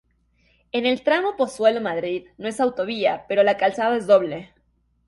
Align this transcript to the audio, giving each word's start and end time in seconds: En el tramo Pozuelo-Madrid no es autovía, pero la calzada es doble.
En 0.71 0.87
el 0.87 1.03
tramo 1.03 1.37
Pozuelo-Madrid 1.37 2.25
no 2.39 2.47
es 2.47 2.59
autovía, 2.59 3.25
pero 3.29 3.43
la 3.43 3.57
calzada 3.57 3.95
es 3.97 4.07
doble. 4.07 4.51